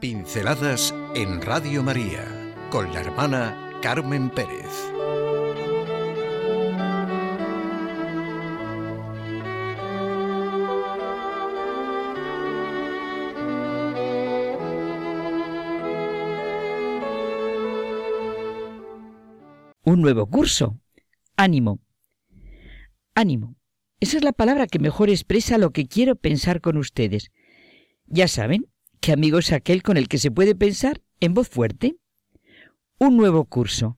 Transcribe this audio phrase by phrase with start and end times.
[0.00, 2.24] Pinceladas en Radio María
[2.70, 4.64] con la hermana Carmen Pérez.
[19.84, 20.80] Un nuevo curso.
[21.36, 21.78] Ánimo.
[23.14, 23.54] Ánimo.
[24.00, 27.30] Esa es la palabra que mejor expresa lo que quiero pensar con ustedes.
[28.06, 31.96] Ya saben, ¿Qué amigo es aquel con el que se puede pensar en voz fuerte?
[32.98, 33.96] Un nuevo curso,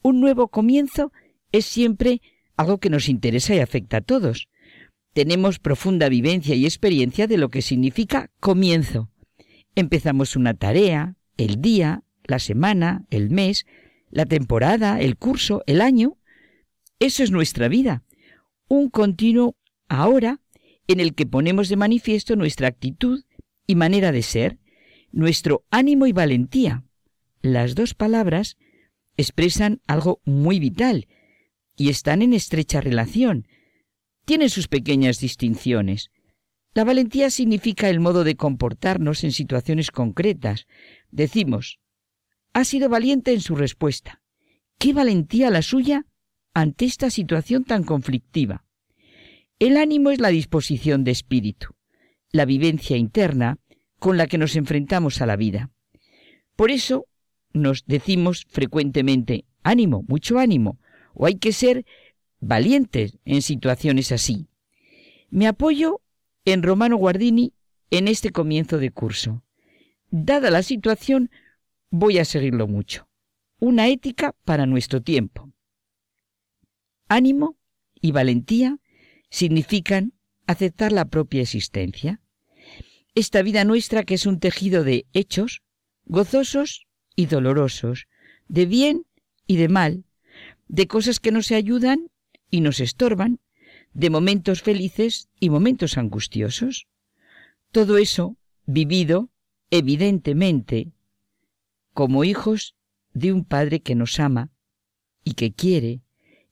[0.00, 1.12] un nuevo comienzo
[1.50, 2.22] es siempre
[2.56, 4.48] algo que nos interesa y afecta a todos.
[5.12, 9.10] Tenemos profunda vivencia y experiencia de lo que significa comienzo.
[9.74, 13.66] Empezamos una tarea, el día, la semana, el mes,
[14.08, 16.16] la temporada, el curso, el año.
[17.00, 18.04] Eso es nuestra vida,
[18.68, 19.56] un continuo
[19.88, 20.40] ahora
[20.86, 23.24] en el que ponemos de manifiesto nuestra actitud
[23.66, 24.58] y manera de ser,
[25.12, 26.84] nuestro ánimo y valentía.
[27.40, 28.56] Las dos palabras
[29.16, 31.06] expresan algo muy vital
[31.76, 33.46] y están en estrecha relación.
[34.24, 36.10] Tienen sus pequeñas distinciones.
[36.72, 40.66] La valentía significa el modo de comportarnos en situaciones concretas.
[41.10, 41.78] Decimos,
[42.52, 44.22] ha sido valiente en su respuesta.
[44.78, 46.06] ¿Qué valentía la suya
[46.52, 48.64] ante esta situación tan conflictiva?
[49.60, 51.73] El ánimo es la disposición de espíritu
[52.34, 53.58] la vivencia interna
[54.00, 55.70] con la que nos enfrentamos a la vida.
[56.56, 57.06] Por eso
[57.52, 60.80] nos decimos frecuentemente, ánimo, mucho ánimo,
[61.14, 61.86] o hay que ser
[62.40, 64.48] valientes en situaciones así.
[65.30, 66.00] Me apoyo
[66.44, 67.54] en Romano Guardini
[67.90, 69.44] en este comienzo de curso.
[70.10, 71.30] Dada la situación,
[71.88, 73.08] voy a seguirlo mucho.
[73.60, 75.52] Una ética para nuestro tiempo.
[77.06, 77.56] Ánimo
[78.00, 78.80] y valentía
[79.30, 80.14] significan
[80.48, 82.20] aceptar la propia existencia,
[83.14, 85.62] esta vida nuestra que es un tejido de hechos,
[86.04, 88.06] gozosos y dolorosos,
[88.48, 89.06] de bien
[89.46, 90.04] y de mal,
[90.68, 92.10] de cosas que nos ayudan
[92.50, 93.40] y nos estorban,
[93.92, 96.88] de momentos felices y momentos angustiosos.
[97.70, 98.36] Todo eso
[98.66, 99.30] vivido,
[99.70, 100.92] evidentemente,
[101.92, 102.74] como hijos
[103.12, 104.50] de un Padre que nos ama
[105.22, 106.02] y que quiere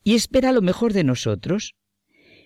[0.04, 1.74] y espera lo mejor de nosotros,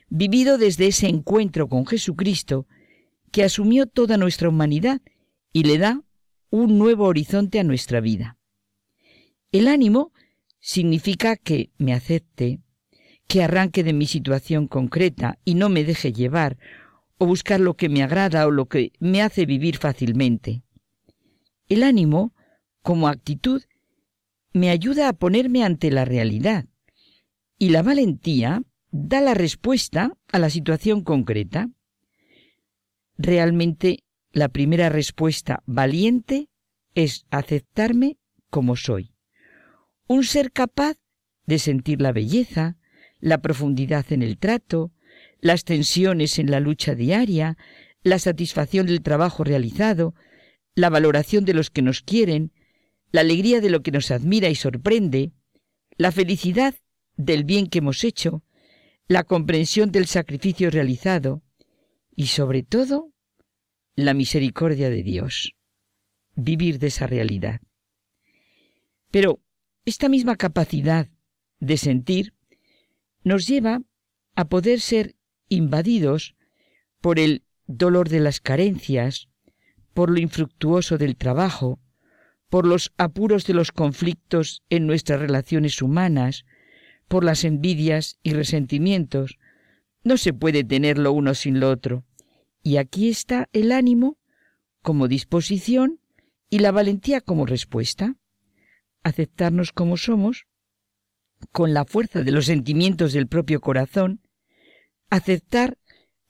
[0.08, 2.66] vivido desde ese encuentro con Jesucristo
[3.36, 5.02] que asumió toda nuestra humanidad
[5.52, 6.02] y le da
[6.48, 8.38] un nuevo horizonte a nuestra vida.
[9.52, 10.14] El ánimo
[10.58, 12.60] significa que me acepte,
[13.28, 16.56] que arranque de mi situación concreta y no me deje llevar
[17.18, 20.62] o buscar lo que me agrada o lo que me hace vivir fácilmente.
[21.68, 22.32] El ánimo,
[22.80, 23.60] como actitud,
[24.54, 26.64] me ayuda a ponerme ante la realidad
[27.58, 31.68] y la valentía da la respuesta a la situación concreta
[33.18, 36.48] realmente la primera respuesta valiente
[36.94, 38.18] es aceptarme
[38.50, 39.14] como soy.
[40.06, 40.96] Un ser capaz
[41.46, 42.76] de sentir la belleza,
[43.20, 44.92] la profundidad en el trato,
[45.40, 47.56] las tensiones en la lucha diaria,
[48.02, 50.14] la satisfacción del trabajo realizado,
[50.74, 52.52] la valoración de los que nos quieren,
[53.10, 55.32] la alegría de lo que nos admira y sorprende,
[55.96, 56.74] la felicidad
[57.16, 58.42] del bien que hemos hecho,
[59.08, 61.42] la comprensión del sacrificio realizado,
[62.16, 63.12] y sobre todo
[63.94, 65.54] la misericordia de Dios,
[66.34, 67.60] vivir de esa realidad.
[69.10, 69.40] Pero
[69.84, 71.08] esta misma capacidad
[71.60, 72.34] de sentir
[73.22, 73.82] nos lleva
[74.34, 75.14] a poder ser
[75.48, 76.34] invadidos
[77.00, 79.28] por el dolor de las carencias,
[79.94, 81.80] por lo infructuoso del trabajo,
[82.48, 86.44] por los apuros de los conflictos en nuestras relaciones humanas,
[87.08, 89.38] por las envidias y resentimientos,
[90.06, 92.04] no se puede tener lo uno sin lo otro.
[92.62, 94.18] Y aquí está el ánimo
[94.80, 95.98] como disposición
[96.48, 98.14] y la valentía como respuesta.
[99.02, 100.46] Aceptarnos como somos,
[101.50, 104.20] con la fuerza de los sentimientos del propio corazón,
[105.10, 105.76] aceptar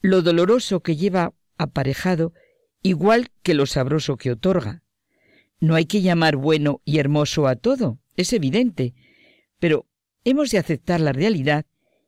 [0.01, 2.33] lo doloroso que lleva aparejado,
[2.81, 4.83] igual que lo sabroso que otorga.
[5.61, 8.95] No hay que llamar bueno y hermoso a todo, es evidente,
[9.59, 9.87] pero
[10.25, 11.67] hemos de aceptar la realidad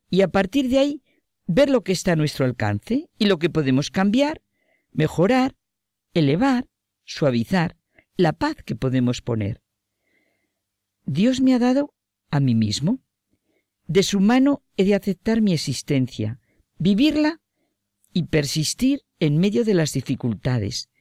[0.09, 1.03] y a partir de ahí
[1.49, 4.43] ver lo que está a nuestro alcance y lo que podemos cambiar,
[4.91, 5.55] mejorar,
[6.13, 6.67] elevar,
[7.05, 7.75] suavizar,
[8.15, 9.59] la paz que podemos poner.
[11.05, 11.95] Dios me ha dado
[12.29, 12.99] a mí mismo.
[13.87, 16.39] De su mano he de aceptar mi existencia,
[16.77, 17.41] vivirla
[18.13, 20.91] y persistir en medio de las dificultades.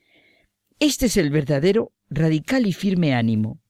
[0.79, 3.61] Este es el verdadero, radical y firme ánimo.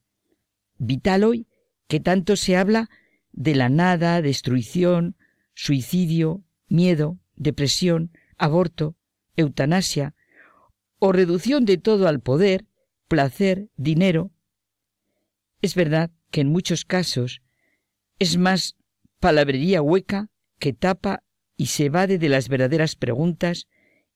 [0.76, 1.48] Vital hoy
[1.88, 2.88] que tanto se habla
[3.32, 5.16] de la nada, destrucción,
[5.54, 8.96] suicidio, miedo, depresión, aborto,
[9.36, 10.14] eutanasia
[10.98, 12.66] o reducción de todo al poder,
[13.08, 14.30] placer, dinero.
[15.62, 17.42] Es verdad que en muchos casos
[18.18, 18.76] es más
[19.20, 21.22] palabrería hueca que tapa
[21.56, 23.68] y se evade de las verdaderas preguntas,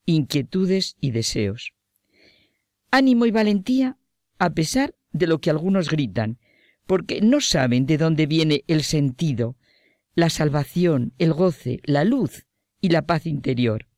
[0.05, 1.73] inquietudes y deseos.
[2.91, 3.99] Ánimo y valentía
[4.39, 6.39] a pesar de lo que algunos gritan,
[6.87, 9.57] porque no saben de dónde viene el sentido,
[10.15, 12.47] la salvación, el goce, la luz
[12.81, 13.89] y la paz interior.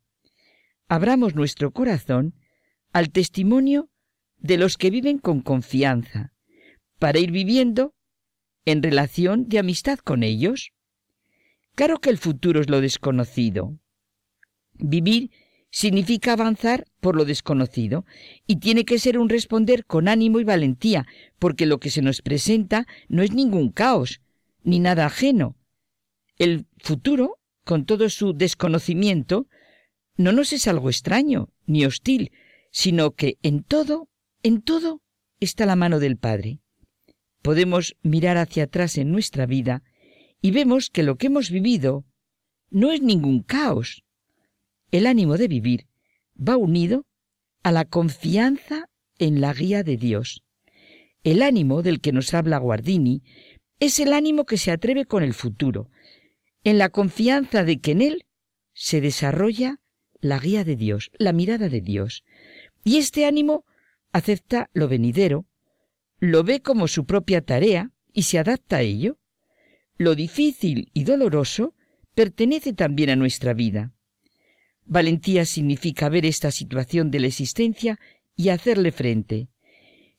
[0.89, 2.35] Abramos nuestro corazón
[2.93, 3.91] al testimonio
[4.39, 6.33] de los que viven con confianza,
[6.99, 7.95] para ir viviendo
[8.65, 10.73] en relación de amistad con ellos.
[11.75, 13.79] Claro que el futuro es lo desconocido.
[14.75, 15.31] Vivir
[15.71, 18.05] significa avanzar por lo desconocido
[18.47, 21.07] y tiene que ser un responder con ánimo y valentía,
[21.39, 24.21] porque lo que se nos presenta no es ningún caos,
[24.63, 25.57] ni nada ajeno.
[26.37, 29.47] El futuro, con todo su desconocimiento,
[30.17, 32.33] no nos es algo extraño ni hostil,
[32.71, 34.09] sino que en todo,
[34.43, 35.01] en todo
[35.41, 36.61] está la mano del Padre.
[37.43, 39.83] Podemos mirar hacia atrás en nuestra vida
[40.41, 42.05] y vemos que lo que hemos vivido
[42.71, 44.05] no es ningún caos,
[44.91, 45.87] el ánimo de vivir
[46.37, 47.07] va unido
[47.63, 48.89] a la confianza
[49.19, 50.43] en la guía de Dios.
[51.23, 53.23] El ánimo del que nos habla Guardini
[53.81, 55.91] es el ánimo que se atreve con el futuro,
[56.65, 58.27] en la confianza de que en él
[58.73, 59.81] se desarrolla
[60.21, 62.25] la guía de Dios, la mirada de Dios.
[62.83, 63.65] Y este ánimo
[64.13, 65.47] acepta lo venidero,
[66.19, 69.19] lo ve como su propia tarea y se adapta a ello.
[69.99, 71.75] Lo difícil y doloroso
[72.15, 73.93] pertenece también a nuestra vida.
[74.87, 77.99] Valentía significa ver esta situación de la existencia
[78.37, 79.49] y hacerle frente.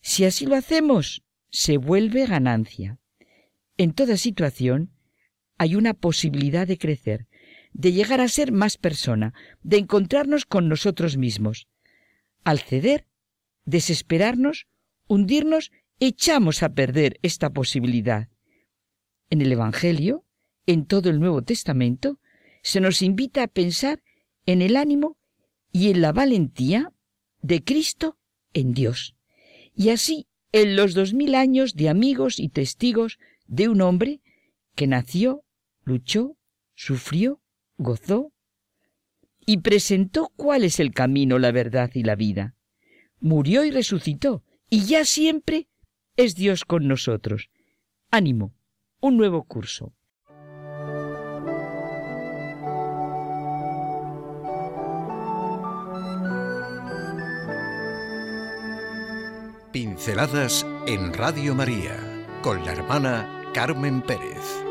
[0.01, 2.99] Si así lo hacemos, se vuelve ganancia.
[3.77, 4.91] En toda situación
[5.57, 7.27] hay una posibilidad de crecer,
[7.73, 11.67] de llegar a ser más persona, de encontrarnos con nosotros mismos.
[12.43, 13.07] Al ceder,
[13.65, 14.67] desesperarnos,
[15.07, 18.29] hundirnos, echamos a perder esta posibilidad.
[19.29, 20.25] En el Evangelio,
[20.65, 22.19] en todo el Nuevo Testamento,
[22.61, 24.01] se nos invita a pensar
[24.45, 25.17] en el ánimo
[25.71, 26.91] y en la valentía
[27.41, 28.17] de Cristo
[28.53, 29.15] en Dios.
[29.75, 34.21] Y así, en los dos mil años de amigos y testigos de un hombre
[34.75, 35.44] que nació,
[35.85, 36.37] luchó,
[36.75, 37.41] sufrió,
[37.77, 38.33] gozó
[39.45, 42.55] y presentó cuál es el camino, la verdad y la vida.
[43.19, 45.69] Murió y resucitó, y ya siempre
[46.17, 47.49] es Dios con nosotros.
[48.11, 48.53] Ánimo,
[48.99, 49.93] un nuevo curso.
[59.71, 61.97] Pinceladas en Radio María
[62.41, 64.63] con la hermana Carmen Pérez.